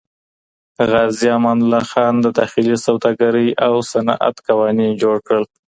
[0.91, 5.45] غازي امان الله خان د داخلي سوداګرۍ او صنعت قوانین جوړ کړل.